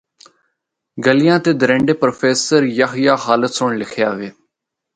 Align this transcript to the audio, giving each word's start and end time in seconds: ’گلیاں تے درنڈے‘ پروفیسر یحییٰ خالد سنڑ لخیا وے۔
’گلیاں 1.05 1.39
تے 1.43 1.51
درنڈے‘ 1.61 1.93
پروفیسر 2.01 2.61
یحییٰ 2.79 3.17
خالد 3.23 3.51
سنڑ 3.57 3.71
لخیا 3.81 4.09
وے۔ 4.17 4.29